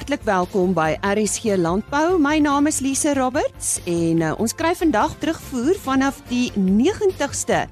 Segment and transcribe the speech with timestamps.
[0.00, 2.16] hartlik welkom by RSG Landbou.
[2.16, 7.66] My naam is Lise Roberts en uh, ons kry vandag terugvoer vanaf die 90ste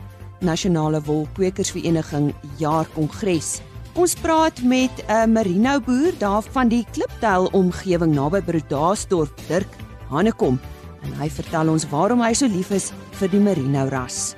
[0.45, 3.63] Nasionale Wolkwekersvereniging Jaarkongres.
[3.97, 9.73] Ons praat met 'n uh, merino boer daar van die Klipduil omgewing naby Brodasdorp, Dirk
[10.11, 10.61] Hanekom,
[11.03, 14.35] en hy vertel ons waarom hy so lief is vir die merino ras.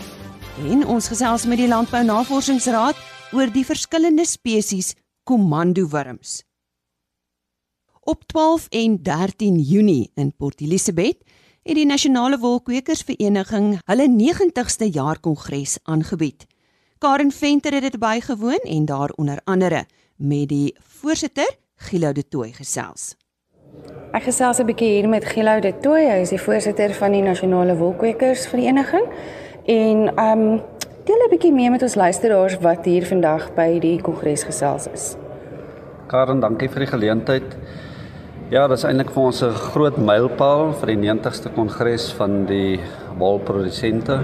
[0.63, 2.95] En ons gesels met die Landbou Navorsingsraad
[3.33, 4.95] oor die verskillende spesies
[5.25, 6.50] komandowurms.
[8.11, 11.17] Op 12 en 13 Junie in Port Elizabeth
[11.63, 16.47] het die Nasionale Wolkwekersvereniging hulle 90ste jaar kongres aangebied.
[16.99, 19.85] Karen Venter het dit bygewoon en daar onder andere
[20.17, 23.15] met die voorsitter Gilou de Tooi gesels.
[24.13, 27.23] Ek gesels 'n bietjie hier met Gilou de Tooi, hy is die voorsitter van die
[27.23, 29.07] Nasionale Wolkwekersvereniging
[29.67, 30.61] en ehm um,
[31.05, 35.15] deel 'n bietjie mee met ons luisteraars wat hier vandag by die kongres gesels is.
[36.07, 37.57] Karen, dankie vir die geleentheid.
[38.51, 42.81] Ja, dit is eintlik vir ons 'n groot mylpaal vir die 90ste kongres van die
[43.19, 44.17] wolprodusente.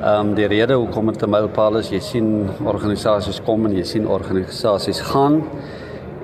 [0.00, 3.84] Ehm um, die rede hoekom dit 'n mylpaal is, jy sien organisasies kom en jy
[3.84, 5.42] sien organisasies gaan.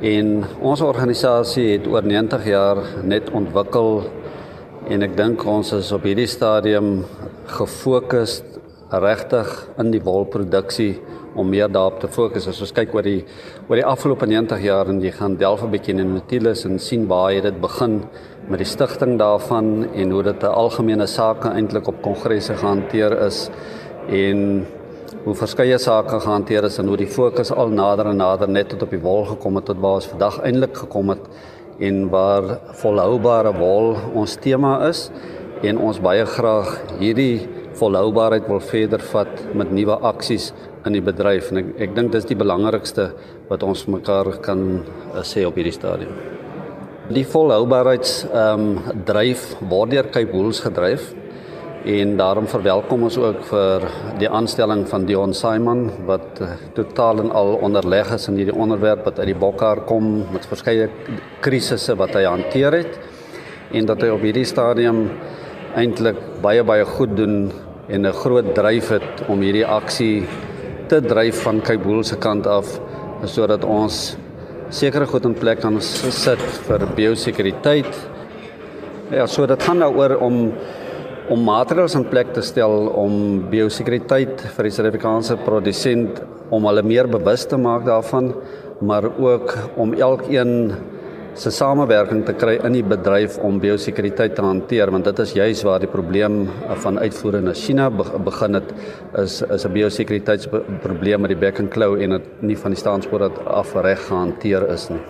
[0.00, 4.02] En ons organisasie het oor 90 jaar net ontwikkel
[4.88, 7.04] en ek dink ons is op hierdie stadium
[7.46, 8.42] gefokus
[8.90, 10.96] regtig in die wolproduksie
[11.34, 13.24] om meer daarop te fokus as ons kyk oor die
[13.68, 16.78] oor die afgelope 90 jaar en jy gaan delf 'n bietjie in die Nautilus en
[16.78, 18.02] sien waar jy dit begin
[18.48, 23.50] met die stigting daarvan en hoe dit 'n algemene saak eintlik op kongresse gehanteer is
[24.08, 24.66] en
[25.24, 28.82] hoe verskeie sake gehanteer is en hoe die fokus al nader en nader net tot
[28.82, 31.28] op die wol gekom het tot waar ons vandag eintlik gekom het
[31.78, 35.10] en waar volhoubare wol ons tema is
[35.62, 40.52] en ons baie graag hierdie volhoubaarheid wil verder vat met nuwe aksies
[40.86, 43.10] in die bedryf en ek ek dink dis die belangrikste
[43.48, 46.12] wat ons mekaar kan uh, sê op hierdie stadium.
[47.14, 51.14] Die volhoubaarheids ehm um, dryf word deur Cape Wools gedryf
[51.88, 53.84] en daarom verwelkom ons ook vir
[54.20, 59.06] die aanstelling van Dion Simon wat uh, totaal en al onderleg is in hierdie onderwerp
[59.08, 60.90] wat uit die bokkar kom met verskeie
[61.44, 62.98] krisisse wat hy hanteer het
[63.72, 65.06] en dat hy op hierdie stadium
[65.78, 67.50] eintlik baie baie goed doen
[67.88, 70.26] en 'n groot dryf het om hierdie aksie
[70.88, 72.68] te dryf van Kaiboel se kant af
[73.28, 74.16] sodat ons
[74.72, 77.88] sekere goed in plek kan sit vir biosekuriteit.
[79.12, 80.38] Ja, so dit gaan daaroor om
[81.28, 87.08] om maatreëls in plek te stel om biosekuriteit vir die Suid-Afrikaanse produsent om hulle meer
[87.12, 88.30] bewus te maak daarvan,
[88.80, 90.72] maar ook om elkeen
[91.38, 95.60] se samewerking te kry in die bedryf om biosekuriteit te hanteer want dit is juis
[95.66, 96.40] waar die probleem
[96.82, 98.72] van uitvoere na China begin het
[99.22, 103.18] is is 'n biosekuriteitsprobleem met die back and claw en dit nie van die staanspoor
[103.18, 105.04] dat af reg gehanteer is nie.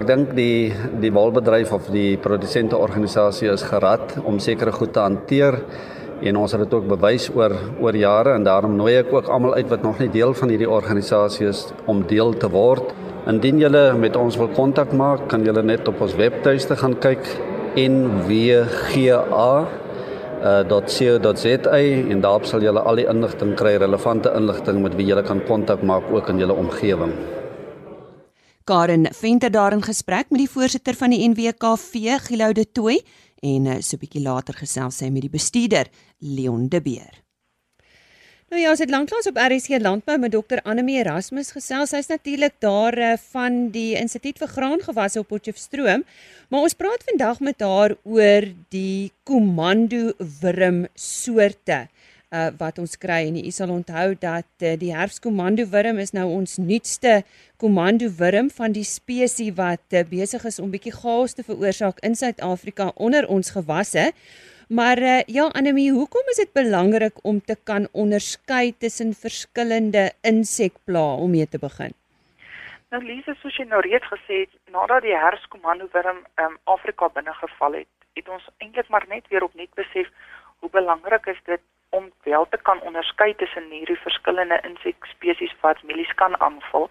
[0.00, 5.00] Ek dink die die wolbedryf of die produsente organisasie is gerad om sekere goed te
[5.00, 5.60] hanteer
[6.22, 9.54] en ons het dit ook bewys oor oor jare en daarom nooi ek ook almal
[9.54, 12.92] uit wat nog nie deel van hierdie organisasie is om deel te word.
[13.30, 17.22] Indien julle met ons wil kontak maak, kan julle net op ons webtuiste gaan kyk
[17.78, 18.72] nwga.co.za
[21.78, 25.38] uh, en daarop sal julle al die inligting kry, relevante inligting met wie julle kan
[25.46, 27.14] kontak maak ook in julle omgewing.
[28.66, 32.98] Karen Venter daar in gesprek met die voorsitter van die NWKV, Gilou de Tooi,
[33.42, 35.86] en uh, so 'n bietjie later gesels sy met die bestuurder,
[36.18, 37.21] Leon de Beer.
[38.52, 41.94] Nou ja, ons het lanklaas op RSC Landbou met Dr Annelie Erasmus gesels.
[41.94, 46.04] Sy's natuurlik daar uh, van die Instituut vir Graangewasse op Potchefstroom,
[46.52, 51.86] maar ons praat vandag met haar oor die komando wurm soorte
[52.28, 56.28] uh, wat ons kry en u sal onthou dat uh, die herfskomando wurm is nou
[56.36, 57.22] ons nuutste
[57.56, 62.20] komando wurm van die spesies wat uh, besig is om bietjie chaos te veroorsaak in
[62.20, 64.10] Suid-Afrika onder ons gewasse.
[64.78, 71.18] Maar uh, ja, Anemie, hoekom is dit belangrik om te kan onderskei tussen verskillende insekplaae
[71.24, 71.92] om mee te begin?
[72.88, 77.34] Nou Lise, soos jy nou reeds gesê het, nadat die herskomando wurm um, Afrika binne
[77.42, 80.08] geval het, het ons eintlik maar net weer opnuut besef
[80.64, 81.60] hoe belangrik is dit
[81.90, 86.88] om wel te kan onderskei tussen hierdie verskillende insekspesies wat mielies kan aanval.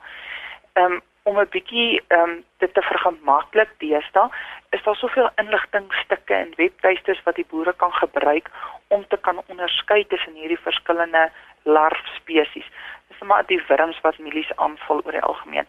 [0.74, 4.29] Ehm um, om 'n bietjie ehm um, dit te vergemaklik deesdae
[4.69, 8.50] is daar soveel inligtingstukke en webtuistes wat die boere kan gebruik
[8.88, 11.31] om te kan onderskei tussen hierdie verskillende
[11.63, 12.69] larfspesies.
[13.07, 15.68] Dis maar die wurms wat mielies aanval oor die algemeen.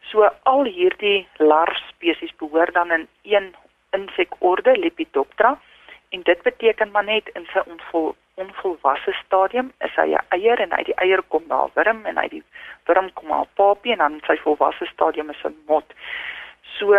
[0.00, 3.54] So al hierdie larfspesies behoort dan in een
[3.90, 5.58] insekorde Lepidoptera
[6.10, 10.72] en dit beteken maar net in sy onvol onvolwasse stadium is hy 'n eier en
[10.72, 12.44] uit die eier kom daar wurm en uit die
[12.86, 15.94] wurm kom 'n papie en dan sy volwasse stadium is 'n mot.
[16.78, 16.92] So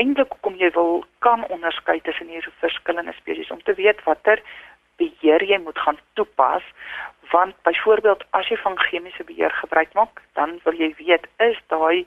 [0.00, 4.42] eintlik kom jy wil kan onderskei tussen hierdie verskillende spesies om te weet watter
[5.00, 6.64] beheer jy moet gaan toepas
[7.32, 12.06] want byvoorbeeld as jy van chemiese beheer gebruik maak dan wil jy weet is daai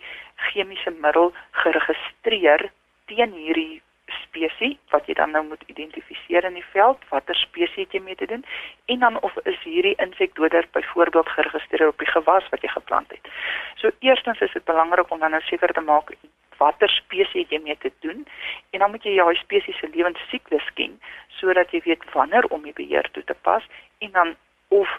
[0.50, 1.34] chemiese middel
[1.64, 2.70] geregistreer
[3.12, 3.82] teen hierdie
[4.14, 8.16] spesies wat jy dan nou moet identifiseer in die veld, watter spesies het jy mee
[8.16, 8.46] te doen
[8.86, 13.32] en dan of is hierdie insekdoder byvoorbeeld geregistreer op die gewas wat jy geplant het.
[13.76, 16.14] So eerstens is dit belangrik om dan nou seker te maak
[16.60, 18.26] watter spesies jy mee te doen
[18.72, 20.98] en dan moet jy jou spesies se lewensiklus ken
[21.40, 23.64] sodat jy weet wanneer om die beheer toe te pas
[24.00, 24.36] en dan
[24.76, 24.92] of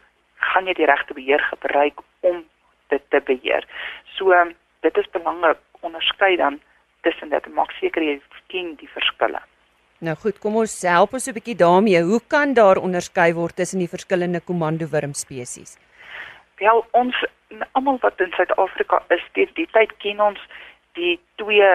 [0.53, 2.43] gaan jy die regte beheer gebruik om
[2.91, 3.67] dit te beheer.
[4.17, 4.35] So
[4.81, 6.61] dit is belangrik onderskei dan
[7.01, 8.21] tussen dit en maak seker jy
[8.53, 9.41] ken die verskille.
[10.01, 12.03] Nou goed, kom ons help ons 'n bietjie daarmee.
[12.03, 15.77] Hoe kan daar onderskei word tussen die verskillende komandowurm spesies?
[16.57, 17.15] Wel, ons
[17.73, 20.41] almal wat in Suid-Afrika is, dit die tyd ken ons
[20.93, 21.71] die twee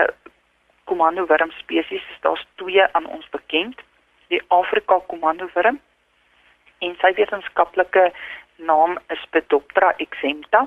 [0.85, 2.03] komandowurm spesies.
[2.21, 3.81] Daar's twee aan ons bekend.
[4.27, 5.79] Die Afrika komandowurm
[6.79, 8.11] en sy wetenskaplike
[8.55, 10.65] naam is Spedoptera exempta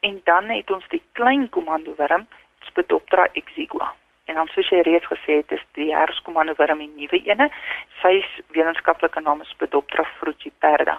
[0.00, 2.26] en dan het ons die klein komandowurm
[2.66, 3.92] Spedoptera exigua.
[4.24, 7.48] En dan soos jy reeds gesê het, is die herskomande wurm die nuwe ene.
[8.02, 8.20] Sy
[8.54, 10.98] wetenskaplike naam is Spedoptera frugiperda.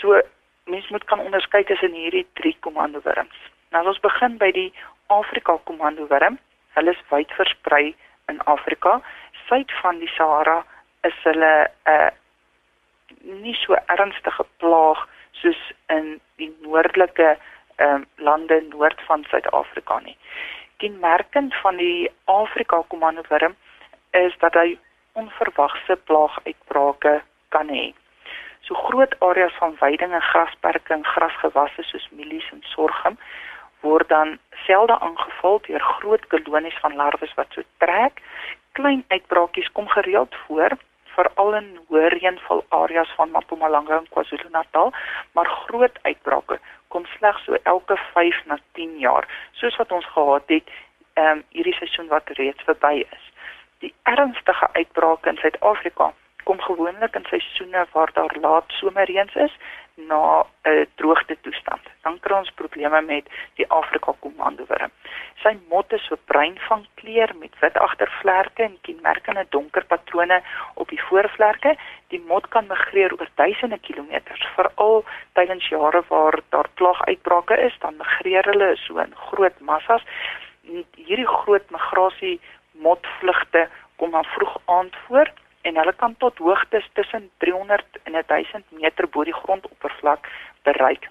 [0.00, 0.20] So
[0.72, 3.36] mens moet kan onderskei tussen hierdie drie komando wurms.
[3.70, 4.70] Nou as ons begin by die
[5.12, 6.40] Afrika komando wurm,
[6.78, 7.94] hulle is wyd versprei
[8.32, 9.00] in Afrika.
[9.46, 10.62] Suid van die Sahara
[11.06, 11.52] is hulle
[11.86, 12.10] 'n uh,
[13.44, 17.36] nie so ernstige plaag soos in die noordelike
[17.76, 20.16] ehm um, lande noord van Suid-Afrika nie
[20.76, 23.54] kenmerkend van die Afrika komandowurm
[24.10, 24.78] is dat hy
[25.12, 27.92] onverwagse plaaguitbrake kan hê.
[28.66, 33.18] So groot areas van veiding en grasperke en grasgewasse soos mielies en sorghum
[33.80, 38.22] word dan selde aangeval deur groot kolonies van larwes wat so trek.
[38.72, 40.76] Klein uitbraakies kom gereeld voor,
[41.16, 44.92] veral in hoë reënval areas van Mpumalanga en KwaZulu-Natal,
[45.32, 50.42] maar groot uitbrake kom slegs so elke 5 na 10 jaar, soos wat ons gehad
[50.46, 50.70] het
[51.14, 53.24] ehm um, hierdie seisoen wat reeds verby is.
[53.78, 56.12] Die ernstige uitbrake in Suid-Afrika
[56.44, 59.54] kom gewoonlik in seisoene waar daar laat somerreëns is
[59.96, 61.80] na 'n uh, droogte toestand.
[62.02, 64.90] Dan kry ons probleme met die Afrika komandowurm.
[65.42, 70.42] Sy mot is so bruin van kleur met wit agtervlerke en kenmerkende donker patrone
[70.74, 71.76] op die voorvlerke.
[72.08, 77.96] Die mot kan migreer oor duisende kilometers, veral tydens jare waar daar plaaguitbrake is, dan
[77.96, 80.04] migreer hulle so in groot massas.
[81.06, 82.40] Hierdie groot migrasie
[82.72, 85.32] motvlugte kom dan vroeg aand voor
[85.66, 90.28] en hulle kan tot hoogtes tussen 300 en 1000 meter bo die grondoppervlak
[90.62, 91.08] bereik.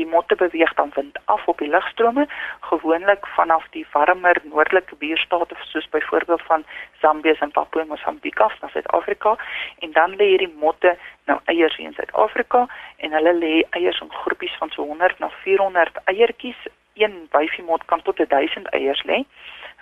[0.00, 2.24] Die motte beweeg dan wind af op die lugstrome,
[2.60, 6.64] gewoonlik vanaf die warmer noordelike buurstate soos byvoorbeeld van
[7.00, 9.36] Zambië en Papua Mosambiek af na Suid-Afrika
[9.78, 12.66] en dan lê hierdie motte nou eiers in Suid-Afrika
[12.96, 16.66] en hulle lê eiers in groepies van so 100 na 400 eiertjies.
[16.94, 19.22] Een wyfie mot kan tot 1000 eiers lê.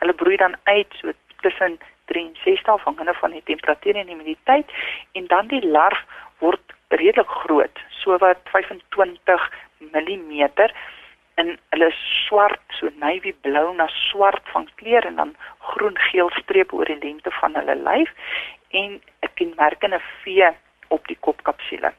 [0.02, 1.78] Hulle broei dan uit so tussen
[2.12, 4.70] 63 afhangende van die temperatuur en die humiditeit
[5.12, 6.04] en dan die larf
[6.38, 10.42] word redelik groot, so wat 25 mm
[11.40, 15.34] en hulle is swart, so navy blou na swart van kleur en dan
[15.72, 18.10] groen-geel strepe oor die lengte van hulle lyf
[18.70, 20.50] en 'n kenmerkende V
[20.88, 21.92] op die kopkapsule.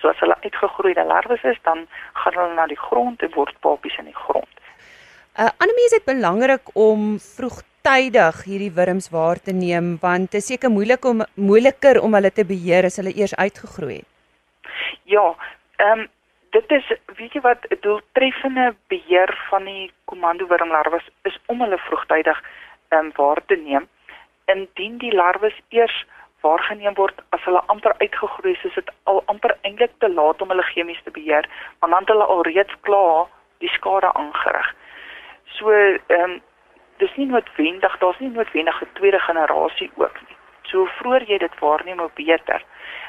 [0.00, 3.96] So as hulle uitgegroeide larwes is, dan gaan hulle na die grond en word papies
[3.98, 4.54] in die grond.
[5.38, 10.30] Uh, ander mense is dit belangrik om vroeg tydig hierdie wurms waar te neem want
[10.32, 14.10] dit is seker moeilik om moeiliker om hulle te beheer as hulle eers uitgegroei het.
[15.14, 15.26] Ja,
[15.84, 16.06] ehm um,
[16.56, 16.86] dit is
[17.18, 22.40] weet jy wat doeltreffende beheer van die komando wurmlarwes is om hulle vroegtydig
[22.88, 23.88] ehm um, waar te neem
[24.54, 25.98] indien die larwes eers
[26.46, 30.48] waargeneem word as hulle amper uitgegroei is, is dit al amper eintlik te laat om
[30.52, 31.48] hulle chemies te beheer
[31.80, 33.28] want dan het hulle al reeds klaar
[33.60, 34.74] die skade aangerig.
[35.58, 36.40] So ehm um,
[36.96, 40.36] dis nie noodwendig, daar's nie noodwendig 'n tweede generasie ook nie.
[40.62, 42.64] So vroeër jy dit waarneem, hoe beter.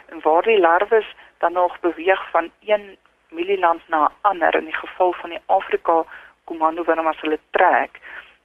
[0.10, 2.98] En waar die larwes dan nog beweeg van een
[3.30, 6.04] mielieland na 'n ander in die geval van die Afrika
[6.44, 8.00] komando wanneer as hulle trek,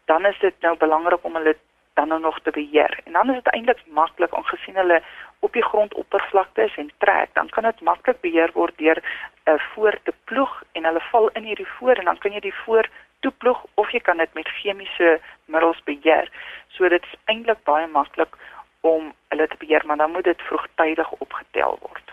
[0.04, 1.56] dan is dit nou belangrik om hulle
[1.94, 3.00] dan nou nog te beheer.
[3.04, 5.02] En dan is dit eintlik maklik aangesien hulle
[5.38, 9.60] op die grondoppervlakte is en trek, dan kan dit maklik beheer word deur 'n uh,
[9.74, 12.88] voor te ploeg en hulle val in hierdie voor en dan kan jy die voor
[13.20, 16.30] toeploeg of jy kan dit met chemiese middels beheer.
[16.68, 18.36] So dit is eintlik baie maklik
[18.80, 22.12] om hulle te beheer, maar dan moet dit vroegtydig opgetel word.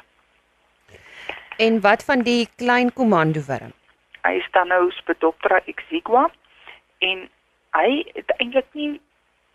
[1.57, 3.73] En wat van die klein komandowurm?
[4.21, 6.27] Hy is dan nou Spedoptera exigua
[6.99, 7.29] en
[7.77, 8.99] hy het eintlik nie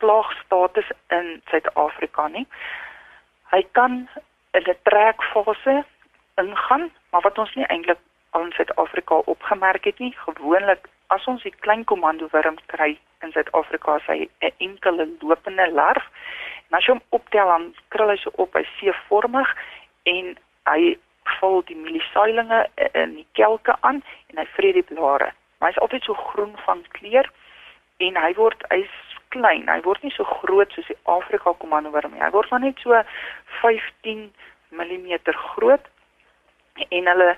[0.02, 2.46] plaagstatus in Suid-Afrika nie.
[3.52, 4.08] Hy kan
[4.52, 5.84] 'n trekfase
[6.34, 7.98] ingaan, maar wat ons nie eintlik
[8.30, 13.32] al in Suid-Afrika opgemerk het nie, gewoonlik as ons die klein komando wurm kry in
[13.32, 16.04] Suid-Afrika, sy 'n enkele lopende larf.
[16.70, 19.50] En as jy hom optel dan krul hy so op, hy C-vormig
[20.04, 20.96] en hy
[21.38, 25.32] vul die mieliesailinge in die kelke aan en hy vreet die blare.
[25.58, 27.30] Maar hy's altyd so groen van kleur
[27.98, 28.96] en hy word hy's
[29.28, 29.68] klein.
[29.68, 32.22] Hy word nie so groot soos die Afrika komando wurm nie.
[32.22, 33.02] Hy word maar net so
[33.60, 34.32] 15
[34.70, 35.12] mm
[35.54, 35.84] groot
[36.88, 37.36] en hulle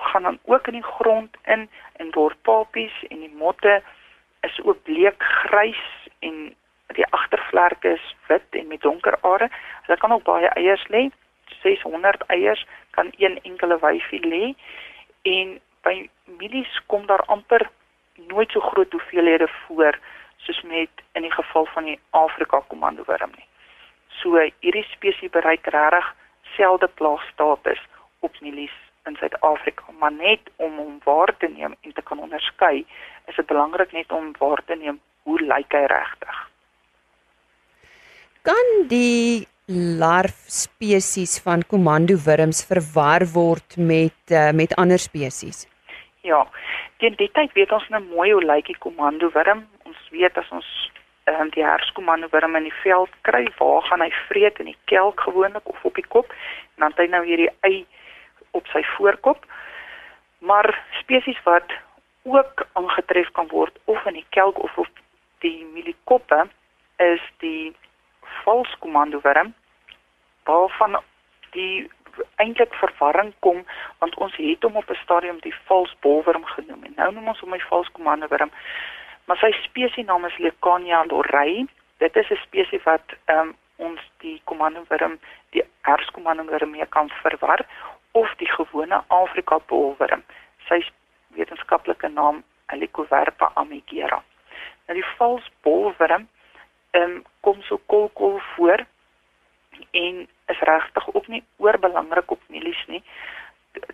[0.00, 3.82] gaan dan ook in die grond in en word papies en die motte
[4.40, 6.54] is ook bleek grys en
[6.86, 9.50] die agtervlerke is wit en met donker are.
[9.82, 11.08] Hulle kan ook baie eiers lê.
[11.62, 14.54] 600 eiers kan een enkele wyfie lê
[15.22, 17.68] en by mielies kom daar amper
[18.14, 19.98] nooit so groot hoeveelhede voor
[20.36, 23.46] soos met in die geval van die Afrika komando wurm nie.
[24.20, 26.14] So hierdie spesies bereik regtig
[26.56, 27.80] selde plaagstatus
[28.20, 28.76] op mielies
[29.10, 32.84] in Suid-Afrika, maar net om hom waar te neem en te kan onderskei,
[33.28, 36.38] is dit belangrik net om waar te neem hoe lyk hy regtig.
[38.46, 39.46] Kan die
[40.00, 45.66] larf spesies van komando wurms verwar word met uh, met ander spesies?
[46.26, 46.46] Ja.
[46.98, 49.62] Teen die tyd weet ons nou mooi hoe lyk die komando wurm.
[49.88, 50.66] Ons weet as ons
[51.30, 55.22] um, die herskomando wurm in die veld kry, waar gaan hy vreet in die kelk
[55.28, 56.34] gewoonlik of op die kop?
[56.76, 57.84] En dan het hy nou hierdie ei
[58.50, 59.44] op sy voorkop.
[60.38, 61.72] Maar spesies wat
[62.22, 64.88] ook aangetref kan word of in die kelk of op
[65.38, 66.48] die mieliekoppe
[66.96, 67.76] is die
[68.44, 69.54] valskomando wurm
[70.44, 71.00] waarvan
[71.50, 71.90] die
[72.36, 73.64] eintlik verwarring kom
[73.98, 77.40] want ons het hom op 'n stadium die vals bolwurm genoem en nou noem ons
[77.40, 78.50] hom die vals komandowurm.
[79.24, 81.66] Maar sy spesiesnaam is Leucania lorei.
[81.98, 85.18] Dit is 'n spesies wat um, ons die komandowurm,
[85.50, 87.66] die herskomandowurm mee kan verwar
[88.12, 90.22] of die gewone Afrika bolwurm.
[90.68, 90.82] Sy
[91.36, 94.22] wetenskaplike naam Helicoverpa amigera.
[94.86, 96.28] Nou die vals bolwurm
[96.90, 98.82] ehm um, kom so kolkol voor
[99.90, 103.02] en is regtig ook nie oorbelangrik op mielies nie.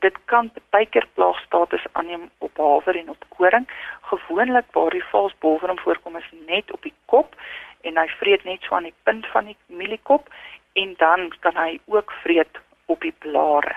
[0.00, 3.68] Dit kan baie keer plaagstatus aanneem op haver en op koring.
[4.00, 7.36] Gewoonlik waar die vals bolwurm voorkom is net op die kop
[7.80, 10.32] en hy vreet net so aan die punt van die mieliekop
[10.72, 13.76] en dan kan hy ook vreet op die blare.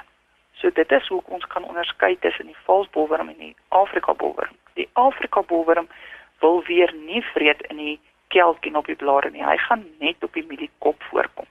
[0.60, 4.56] So dit is hoe ons kan onderskei tussen die vals bolwurm en die Afrika bolwurm.
[4.80, 5.88] Die Afrika bolwurm
[6.39, 9.44] wil weer nie vreet in die kelk en op die blare nie.
[9.44, 11.48] Hy gaan net op die mieliekop voorkom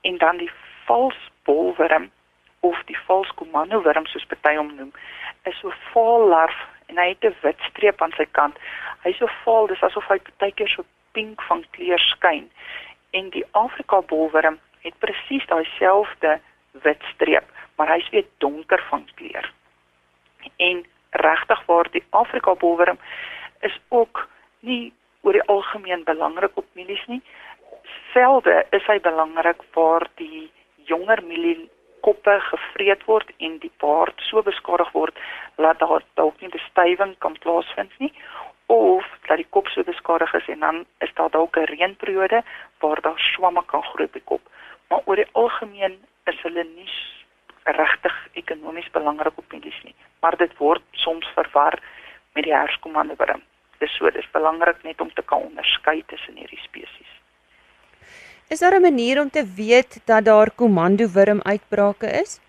[0.00, 0.50] en dan die
[0.84, 2.10] valsbolwurm
[2.60, 4.92] of die valskomandowurm soos party hom noem
[5.48, 6.56] is so vaal larf
[6.86, 8.56] en hy het 'n wit streep aan sy kant.
[9.04, 12.50] Hy so vaal, dis asof hy partykeer so pink van kleur skyn.
[13.10, 16.40] En die Afrika bolwurm het presies daai selfde
[16.72, 17.44] wit streep,
[17.80, 19.52] maar hy's weer donker van kleur.
[20.56, 22.98] En regtig waar die Afrika bolwurm
[23.60, 24.28] is ook
[24.60, 27.22] nie oor die algemeen belangrik op mielies nie
[28.12, 30.50] velde is hy belangrik waar die
[30.90, 31.70] jonger mielie
[32.04, 35.16] koppe gevreet word en die baard so beskadig word
[35.56, 38.12] dat daar dalk nie bestuiving kan plaasvind nie
[38.72, 42.42] of dat die kop so beskadig is en dan is daar dalk 'n reënperiode
[42.84, 44.40] waar daar swamme kan groei op die kop.
[44.88, 46.90] Maar oor die algemeen is hulle nie
[47.76, 51.78] regtig ekonomies belangrik op mielies nie, maar dit word soms verwar
[52.34, 53.42] met die herskomande wurm.
[53.78, 57.12] Dis so, dis belangrik net om te kan onderskei tussen hierdie spesies.
[58.50, 62.40] Is daar 'n manier om te weet dat daar komando wurm uitbrake is?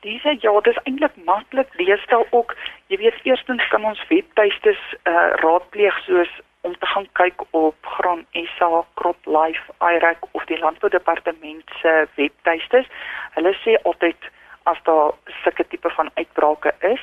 [0.00, 1.68] Dis ja, dis eintlik maklik.
[1.74, 6.32] Leestel ook, jy weet eerstens kan ons webtuistes uh raadpleeg soos
[6.64, 12.88] om te gaan kyk op Graan SA, CropLife, IREC of die Landboudepartement se webtuistes.
[13.36, 14.30] Hulle sê altyd
[14.70, 17.02] as daar sulke tipe van uitbrake is.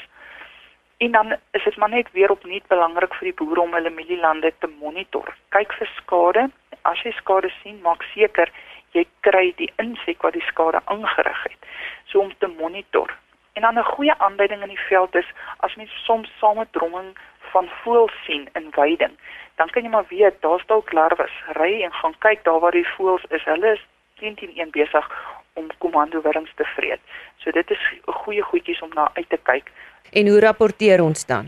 [0.97, 4.53] En dan is dit maar net weer opnuut belangrik vir die boere om hulle mielielande
[4.59, 5.29] te monitor.
[5.53, 6.49] Kyk vir skade
[6.89, 8.49] as jy skade sien, maak seker
[8.97, 11.69] jy kry die insek wat die skade aangerig het.
[12.09, 13.13] So om te monitor.
[13.53, 17.17] En dan 'n goeie aanduiding in die veld is as mens soms samedromming
[17.51, 19.17] van voëls sien in weiding,
[19.61, 21.33] dan kan jy maar weet daar's dalk larwes.
[21.53, 23.43] Ry en gaan kyk daar waar die voëls is.
[23.45, 23.83] Hulle is
[24.21, 25.05] 10-10-1 besig
[25.53, 27.01] om komando wurms te vreet.
[27.37, 29.71] So dit is 'n goeie goedjies om na uit te kyk.
[30.11, 31.45] En hoe rapporteer ons dan?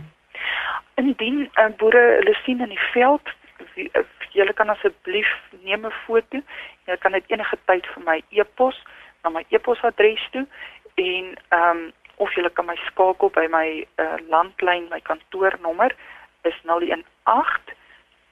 [0.96, 3.25] Indien 'n uh, boere hulle sien in die veld,
[4.38, 5.32] julle kan asseblief
[5.63, 6.38] neem 'n foto.
[6.86, 8.84] Julle kan dit enige tyd vir my e-pos
[9.24, 10.46] na my e-posadres toe
[10.96, 15.96] en ehm um, of julle kan my skakel by my uh, landlyn, my kantoornommer
[16.41, 17.03] is 018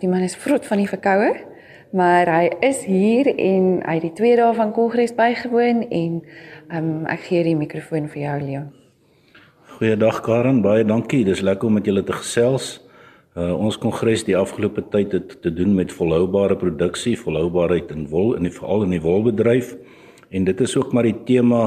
[0.00, 1.51] die man is vrot van die verkoue,
[1.92, 6.20] maar hy is hier en hy het die twee dae van Kongres bygewoon en
[6.72, 8.70] um, ek gee die mikrofoon vir jou Leon.
[9.76, 11.24] Goeiedag Karen, baie dankie.
[11.26, 12.78] Dis lekker om met julle te gesels.
[13.32, 18.34] Uh, ons kongres die afgelope tyd het te doen met volhoubare produksie, volhoubaarheid in wol
[18.36, 19.74] en veral in die wolbedryf.
[20.32, 21.62] En dit is ook maar die tema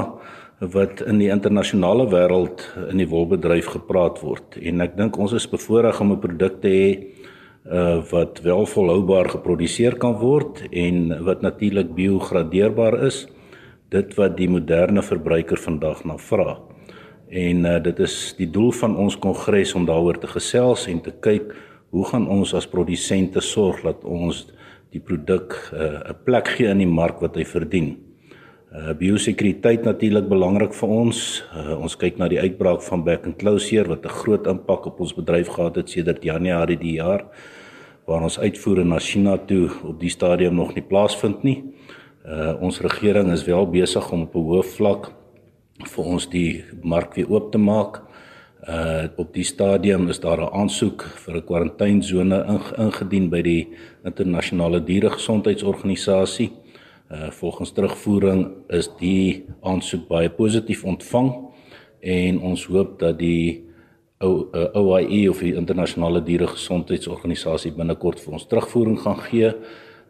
[0.58, 4.56] wat in die internasionale wêreld in die wolbedryf gepraat word.
[4.62, 6.88] En ek dink ons is bevoorreg om 'n produk te hê
[7.66, 13.26] uh wat wel volhoubaar geproduseer kan word en wat natuurlik biogradeerbaar is.
[13.90, 16.58] Dit wat die moderne verbruiker vandag na vra.
[17.28, 21.10] En uh, dit is die doel van ons kongres om daaroor te gesels en te
[21.10, 21.54] kyk
[21.90, 24.46] hoe gaan ons as produsente sorg dat ons
[24.94, 28.05] die produk uh, 'n plek gee in die mark wat hy verdien.
[28.76, 31.18] Uh biosekuriteit natuurlik belangrik vir ons.
[31.56, 35.00] Uh, ons kyk na die uitbraak van back and closure wat 'n groot impak op
[35.00, 37.24] ons bedryf gehad het sedert Januarie die jaar
[38.06, 41.64] waar ons uitvoere na China toe op die stadium nog nie plaasvind nie.
[42.26, 45.12] Uh ons regering is wel besig om op 'n hoë vlak
[45.94, 48.02] vir ons die mark weer oop te maak.
[48.68, 52.44] Uh op die stadium is daar 'n aansoek vir 'n kwarantainesone
[52.76, 53.68] ingedien by die
[54.04, 56.50] internasionale dieregesondheidsorganisasie.
[57.06, 61.28] Uh volgens terugvoering is die aansoek baie positief ontvang
[62.00, 63.62] en ons hoop dat die
[64.18, 69.52] OIE of die internasionale dieregesondheidsorganisasie binnekort vir ons terugvoering gaan gee.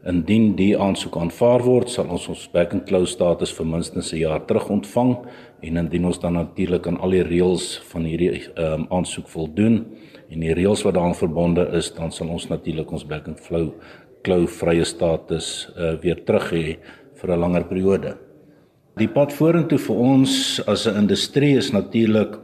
[0.07, 4.23] Indien die aansoek aanvaar word, sal ons ons back and close status vir minstens 'n
[4.23, 5.17] jaar terug ontvang
[5.63, 9.85] en indien ons dan natuurlik aan al die reëls van hierdie um, aansoek voldoen
[10.31, 13.73] en die reëls wat daaraan verbonde is, dan sal ons natuurlik ons back and flow
[14.27, 16.67] klou vrye status uh, weer terug hê
[17.17, 18.17] vir 'n langer periode.
[18.97, 22.39] Die pad vorentoe vir ons as 'n industrie is natuurlik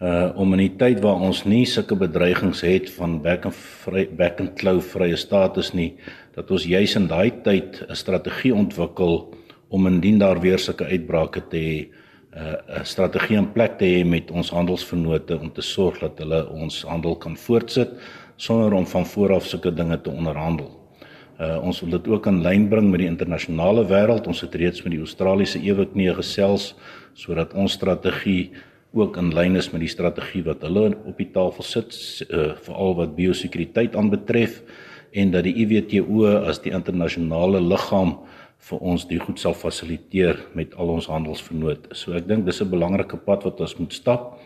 [0.00, 4.06] uh om in die tyd waar ons nie sulke bedreigings het van back and vry
[4.06, 5.94] back and klou vrye status nie,
[6.34, 9.34] dat ons juis in daai tyd 'n strategie ontwikkel
[9.68, 11.88] om indien daar weer sulke uitbrake te hê,
[12.34, 16.48] 'n uh, strategie in plek te hê met ons handelsvennote om te sorg dat hulle
[16.50, 17.90] ons handel kan voortsit
[18.36, 20.83] sonder om van voor af sulke dinge te onderhandel.
[21.34, 24.28] Uh ons wil dit ook in lyn bring met die internasionale wêreld.
[24.30, 26.74] Ons het reeds met die Australiese eweknie gesels
[27.14, 28.52] sodat ons strategie
[28.94, 31.94] ook in lyn is met die strategie wat hulle op die tafel sit
[32.30, 34.62] uh veral wat biosekuriteit aanbetref
[35.14, 38.18] en dat die IWTO as die internasionale liggaam
[38.70, 41.90] vir ons die goed sal fasiliteer met al ons handelsvernoot.
[41.92, 44.38] So ek dink dis 'n belangrike pad wat ons moet stap.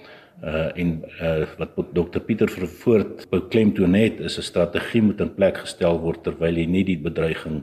[0.43, 5.99] En uh wat Dr Pieter Vervoort beklemtoon het is 'n strategie moet in plek gestel
[6.01, 7.63] word terwyl jy nie die bedreiging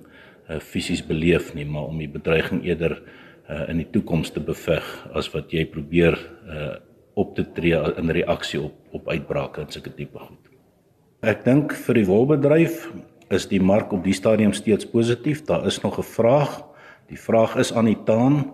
[0.49, 3.01] uh fisies beleef nie, maar om die bedreiging eerder
[3.49, 6.75] uh in die toekoms te beveg as wat jy probeer uh
[7.15, 10.51] op te tree in reaksie op op uitbrake en sulke tipe goed.
[11.21, 12.91] Ek dink vir die wolbedryf
[13.29, 15.45] is die mark op die stadium steeds positief.
[15.45, 16.63] Daar is nog 'n vraag.
[17.07, 18.53] Die vraag is aan die taan.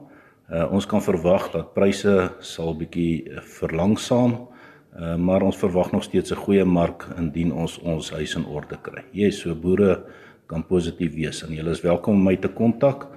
[0.52, 2.12] Uh, ons kan verwag dat pryse
[2.44, 7.80] sal bietjie uh, verlangsaam, uh, maar ons verwag nog steeds 'n goeie mark indien ons
[7.80, 9.04] ons huis in orde kry.
[9.14, 10.04] Jy yes, so boere
[10.48, 13.08] kan positief wees en julle is welkom om my te kontak.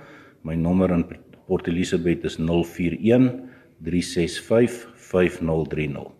[0.42, 1.04] My nommer in
[1.46, 3.42] Port Elizabeth is 041
[3.82, 6.12] 365 5030.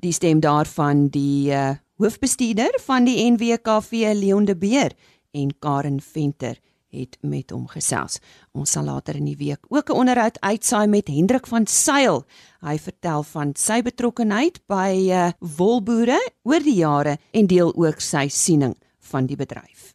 [0.00, 4.92] Die stem daarvan die uh hoofbestuurder van die NWKV Leon de Beer
[5.30, 6.58] en Karen Venter
[6.94, 8.20] het met hom gesels.
[8.52, 12.24] Ons sal later in die week ook 'n onderhoud uitsaai met Hendrik van Sail.
[12.60, 18.28] Hy vertel van sy betrokkeheid by uh, wolboere oor die jare en deel ook sy
[18.28, 19.94] siening van die bedryf.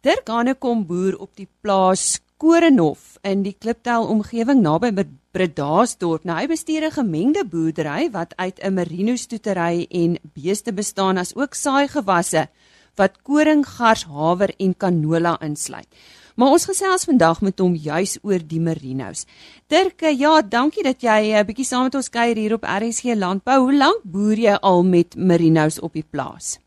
[0.00, 4.92] Dirk Hanekom boer op die plaas Korenhof in die Kliptel omgewing naby
[5.36, 6.24] Bredasdorp.
[6.28, 11.34] Nou hy bestuur 'n gemengde boerdery wat uit 'n merino stoetery en beeste bestaan as
[11.34, 12.48] ook saaigewasse
[12.96, 15.88] wat koring, gars, haver en canola insluit.
[16.36, 19.24] Maar ons gesels vandag met hom juis oor die merinos.
[19.72, 22.64] Dirk, eh, ja, dankie dat jy 'n uh, bietjie saam met ons kuier hier op
[22.64, 23.58] RSG Landbou.
[23.60, 26.58] Hoe lank boer jy al met merinos op die plaas?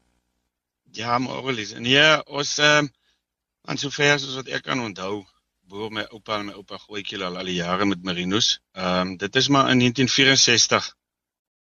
[0.92, 1.44] Ja, maar
[1.80, 2.90] nee, ons ehm uh,
[3.70, 5.26] aan sover soos wat ek kan onthou,
[5.70, 8.60] boer my oupa en my oupa grootjie al al die jare met merinos.
[8.74, 10.96] Ehm um, dit is maar in 1964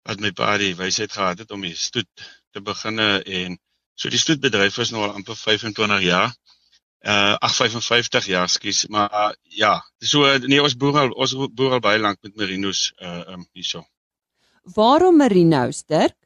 [0.08, 3.58] wat my pa die wysheid gehad het om die stoet te beginne en
[3.97, 6.33] so die stoetbedryf is nou al amper 25 jaar.
[7.07, 11.77] Uh ag 55 jaar, skus, maar uh, ja, so nee ons boer al ons boer
[11.77, 13.86] al baie lank met merinos uh um hierso.
[14.75, 16.17] Waarom merinos, Dirk?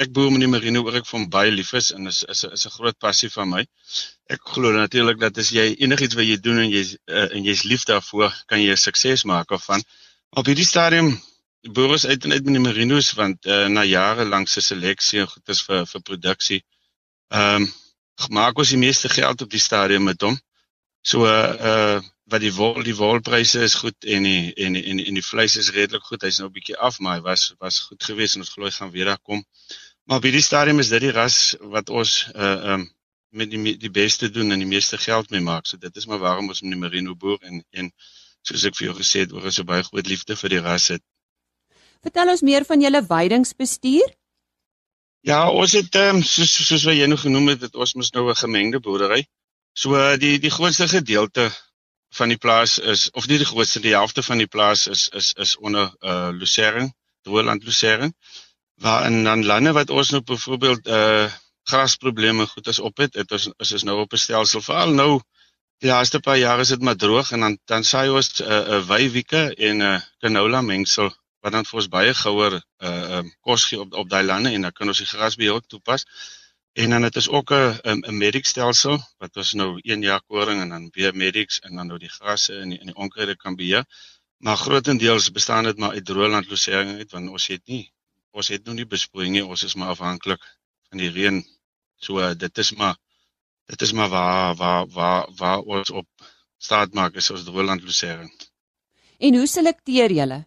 [0.00, 2.66] Ek boer met die merino oor ek van baie lief is en is is is
[2.66, 3.62] 'n groot passie van my.
[4.36, 7.62] Ek glo natuurlik dat as jy enigiets wat jy doen en jy's uh, en jy's
[7.64, 9.82] lief daarvoor, kan jy 'n sukses maak of van.
[10.30, 11.14] Op hierdie stadium
[11.76, 15.20] boer ons uit en uit met die merinos want uh, na jare lank se seleksie
[15.20, 16.64] en goed is vir vir produksie.
[17.28, 17.72] Ehm um,
[18.14, 20.36] gemaak ons die meeste geld op die stadium met hom.
[21.02, 22.00] So uh
[22.32, 25.70] wat die wol die wolpryse is goed en die en en en die vleis is
[25.76, 26.22] redelik goed.
[26.22, 28.70] Hy's nou 'n bietjie af, maar hy was was goed geweest en ons glo hy
[28.70, 29.44] gaan weer daar kom.
[30.04, 32.90] Maar by die stadium is dit die ras wat ons uh ehm um,
[33.34, 35.66] met die die beste doen en die meeste geld mee maak.
[35.66, 37.92] So dit is maar waarom ons met die merino boer en en
[38.42, 40.88] soos ek vir jou gesê het, oor is 'n baie groot liefde vir die ras
[40.88, 41.02] het.
[42.02, 44.08] Vertel ons meer van julle weidingsbestuur.
[45.24, 48.10] Ja, ons het ehm um, soos soos wat jy nou genoem het, het ons mos
[48.12, 49.22] nou 'n gemengde boerdery.
[49.72, 51.46] So die die grootste gedeelte
[52.18, 55.32] van die plaas is of nie die grootste die helfte van die plaas is is
[55.46, 58.12] is onder uh Lucerne, Droeland Lucerne.
[58.82, 61.32] Waar in dan lande wat ons nou byvoorbeeld uh
[61.72, 65.20] grasprobleme goed as op het, het ons is ons nou op 'n stelsel veral nou
[65.78, 68.48] die laaste paar jare is dit maar droog en dan dan saai ons 'n uh,
[68.48, 73.18] 'n uh, wywieke en 'n uh, canola mengsel wat dan vir ons baie gouer uh
[73.18, 76.06] um kos gee op op daai lande en dan kan ons die grasbeheer toepas.
[76.82, 80.60] En dan dit is ook 'n 'n medic stelsel wat ons nou 1 jaar koring
[80.60, 83.84] en dan weer medics en dan nou die grasse die in die onkruide kan beheer.
[84.38, 87.92] Maar grootendeels bestaan dit maar uit droëland losering uit want ons het nie
[88.30, 89.44] ons het nog nie besproeiing.
[89.46, 90.42] Ons is maar afhanklik
[90.88, 91.44] van die reën.
[91.96, 92.96] So uh, dit is maar
[93.66, 96.08] dit is maar waar waar waar waar ons op
[96.58, 98.32] staat maak is ons droëland losering.
[99.18, 100.44] En hoe selekteer julle?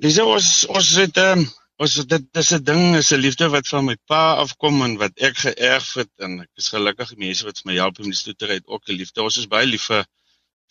[0.00, 1.48] Dis ons ons het ehm um,
[1.84, 5.12] ons dit dis 'n ding, is 'n liefde wat van my pa afkom en wat
[5.28, 8.56] ek geërf het en ek is gelukkig mense wat vir my help om die stoetery
[8.60, 9.22] het ook 'n liefde.
[9.22, 10.04] Ons is baie lief vir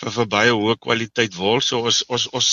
[0.02, 1.62] vir, vir baie hoë kwaliteit wol.
[1.62, 2.50] So ons ons ons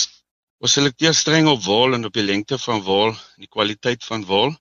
[0.60, 4.24] ons selekteer streng op wol en op die lengte van wol en die kwaliteit van
[4.24, 4.54] wol.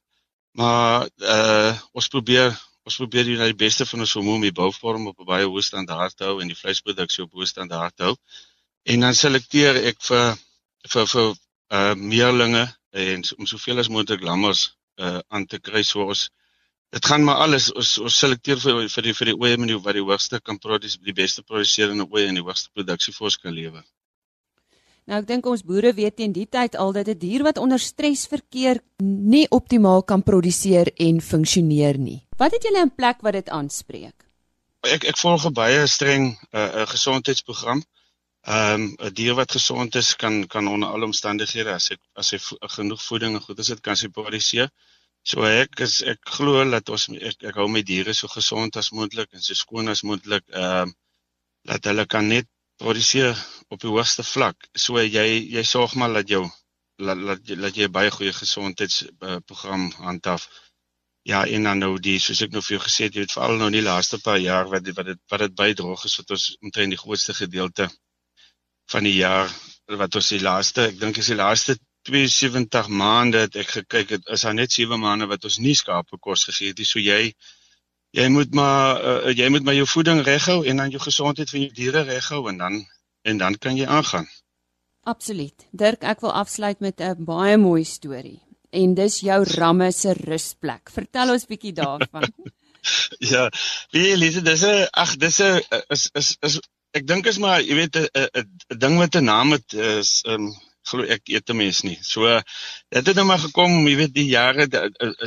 [0.60, 2.52] Maar uh ons probeer
[2.88, 5.68] ons probeer die, die beste van ons vermoë om die bouvorm op 'n baie hoë
[5.72, 8.16] standaard te hou en die vleisproduksie op hoë standaard te hou.
[8.86, 10.38] En dan selekteer ek vir
[10.94, 11.36] vir vir
[11.74, 16.30] uh meerlinge en om soveel as moontlik lammers uh aan te kry so ons
[16.96, 19.82] dit gaan maar alles ons ons selekteer vir vir die vir die oeye met die
[19.88, 23.38] wat die hoogste kan produseer die beste produserende oeye en die hoogste produksie vir ons
[23.42, 23.84] kan lewer.
[25.06, 27.80] Nou ek dink ons boere weet teen die tyd al dat 'n dier wat onder
[27.80, 32.26] stres verkeer nie optimaal kan produseer en funksioneer nie.
[32.38, 34.16] Wat het julle in plek wat dit aanspreek?
[34.82, 37.84] Ek ek volg baie streng 'n uh, 'n gesondheidsprogram.
[38.54, 42.28] Ehm um, 'n dier wat gesond is kan kan onder alle omstandighede as hy as
[42.34, 44.70] hy vo genoeg voeding en goed is dit kan sy produseer.
[45.32, 48.92] So ek is ek glo dat ons ek, ek hou my diere so gesond as
[48.98, 50.94] moontlik en so skoon as moontlik ehm um,
[51.72, 52.48] dat hulle kan net
[52.84, 53.34] produseer
[53.74, 54.70] op die hoogste vlak.
[54.86, 56.46] So jy jy sorg maar dat jou
[57.08, 60.50] laat laat dat jy baie goeie gesondheidsprogram handhaaf.
[61.34, 63.58] Ja, en dan nou die soos ek nou vir jou gesê het, jy weet veral
[63.58, 66.50] nou in die laaste paar jaar wat wat dit wat dit bydroog is wat ons
[66.62, 67.90] omtrent die grootste gedeelte
[68.92, 69.52] van die jaar
[70.00, 74.34] wat ons die laaste, ek dink is die laaste 72 maande het ek gekyk het
[74.34, 76.88] is daar net 7 maande wat ons nie skape kos gegee het nie.
[76.90, 77.34] So jy
[78.16, 81.66] jy moet maar uh, jy moet maar jou voeding reghou en dan jou gesondheid van
[81.66, 82.82] jou diere reghou en dan
[83.26, 84.28] en dan kan jy aangaan.
[85.06, 85.66] Absoluut.
[85.72, 88.42] Dirk, ek wil afsluit met 'n baie mooi storie.
[88.72, 90.90] En dis jou ramme se rusplek.
[90.90, 92.26] Vertel ons bietjie daarvan.
[93.34, 93.50] ja,
[93.92, 96.60] wie Elise, dis 'n ag, dis 'n is is is
[96.96, 100.54] ek dink is maar jy weet 'n ding met 'n naam het is um,
[100.90, 101.98] glo ek eet 'n mens nie.
[102.02, 102.30] So
[102.96, 104.68] dit het nou maar gekom, jy weet die jare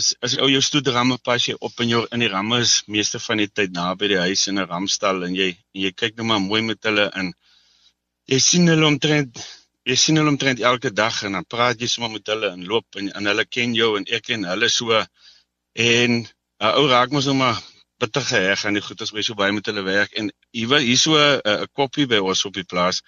[0.00, 3.18] is as ou jou stoedramme pas jy op in jou in die ramme is meeste
[3.18, 6.26] van die tyd naby die huis in 'n ramstal en jy en jy kyk nou
[6.26, 7.32] maar mooi met hulle in.
[8.28, 9.44] Jy sien hulle omtrent
[9.88, 12.96] jy sien hulle omtrent elke dag en dan praat jy sommer met hulle en loop
[12.96, 14.92] en, en hulle ken jou en ek ken hulle so
[15.74, 16.22] en
[16.60, 17.58] 'n ou raak mos nou maar
[17.98, 21.16] bitter geheg aan die goeders by so baie met hulle werk en hier hier so
[21.18, 23.02] 'n uh, koppie by ons op die plaas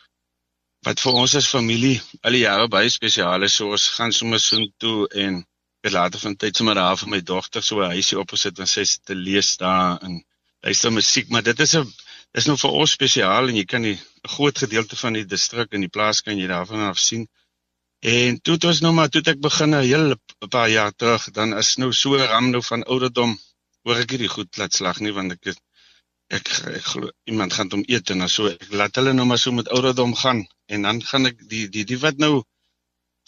[0.87, 3.55] wat vir ons as familie al die jare baie spesiaal is.
[3.55, 5.43] So ons gaan sommer so toe en
[5.85, 8.85] ek later van tyd sommer daar vir my dogter so 'n huisie opgesit en sy
[8.85, 10.23] sit te lees daar en
[10.63, 11.93] luister musiek, maar dit is 'n
[12.39, 15.73] is nou vir ons spesiaal en jy kan die 'n groot gedeelte van die distrik
[15.73, 17.29] en die plaas kan jy daarvan af sien.
[18.01, 20.17] En toe het ons nou maar toe ek begin 'n hele
[20.49, 23.39] paar jaar terug, dan is nou so ram nou van ouderdom
[23.85, 25.61] hoor ek hierdie goed laat slag nie want ek ek
[26.39, 29.53] ek, ek glo iemand gaan hom eet en so ek laat hulle nou maar so
[29.53, 32.35] met ouderdom gaan en dan gaan ek die die die wat nou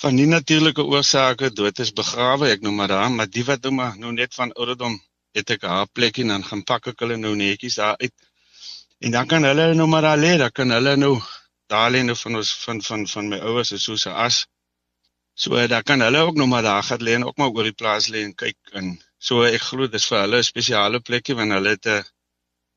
[0.02, 3.74] van nie natuurlike oorsake dood is begrawe ek nou maar daar maar die wat nou
[3.78, 5.00] maar nou net van ouderdom
[5.36, 8.14] het ek haar plekkie dan gaan pak ek hulle nou netjies daar uit
[9.02, 11.14] En dan kan hulle nou maar daar lê, dan kan hulle nou
[11.66, 14.36] daar lê nou van ons van van van my ouers is soos 'n as.
[15.34, 17.78] So dan kan hulle ook nou maar daar gaan lê en ook maar oor die
[17.80, 18.86] plaas lê en kyk en
[19.28, 22.04] so ek glo dis vir hulle 'n spesiale plekkie want hulle het 'n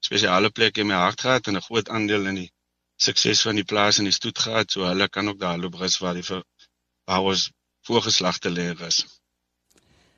[0.08, 2.52] spesiale plek in my hart gehad en 'n groot aandeel in die
[3.08, 6.00] sukses van die plaas en die stoet gehad, so hulle kan ook daar loop rus
[6.00, 6.44] waar die vir
[7.06, 7.52] waar ons
[7.88, 9.06] voorgeslagte lê is.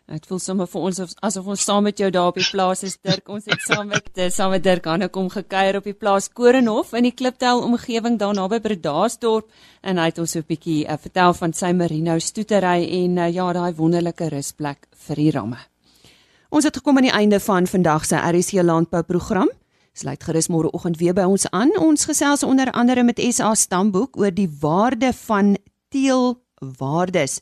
[0.07, 2.95] Dit voel sommer vir ons asof ons saam met jou daar op die plaas is
[3.03, 3.27] Dirk.
[3.27, 7.09] Ons het saam met saam met Dirk Hanne kom gekuier op die plaas Korenhof in
[7.09, 11.33] die Kliptel omgewing daar naby Bredasdorp en hy het ons so 'n bietjie uh, vertel
[11.33, 15.59] van sy merino stoetery en uh, ja, daai wonderlike rusplek vir die ramme.
[16.49, 19.49] Ons het gekom aan die einde van vandag se RC landbou program.
[19.93, 21.73] Sluit gerus môreoggend weer by ons aan.
[21.81, 25.57] Ons gesels onder andere met SA Stamboek oor die waarde van
[25.91, 27.41] teelwaardes.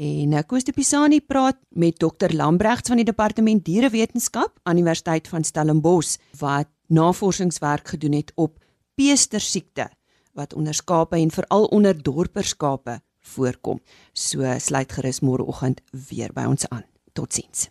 [0.00, 5.28] En eh, Koos de Pisani praat met Dr Lambrechts van die Departement Dierewetenskap aan Universiteit
[5.28, 8.58] van Stellenbosch wat navorsingswerk gedoen het op
[8.94, 9.90] peestersiekte
[10.32, 13.80] wat onder skape en veral onder dorperskape voorkom.
[14.12, 16.86] So sluit gerus môreoggend weer by ons aan.
[17.12, 17.70] Totsiens.